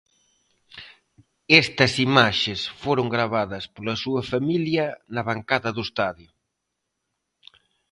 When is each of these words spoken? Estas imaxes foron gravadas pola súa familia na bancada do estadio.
Estas 1.61 1.93
imaxes 2.07 2.59
foron 2.83 3.07
gravadas 3.15 3.63
pola 3.73 3.95
súa 4.03 4.21
familia 4.33 4.85
na 5.13 5.21
bancada 5.29 5.69
do 5.75 5.81
estadio. 5.87 6.31